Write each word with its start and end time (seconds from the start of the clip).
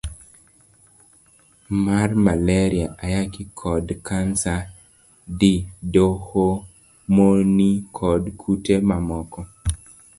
C. 0.03 0.03
mar 1.83 2.09
Maleria, 2.25 2.87
Ayaki, 3.03 3.43
kod 3.59 3.85
kansa 4.07 4.53
D. 5.39 5.41
Dhoho, 5.93 6.45
momni, 7.15 7.69
kod 7.97 8.23
kute 8.41 8.75
mamoko. 8.89 9.39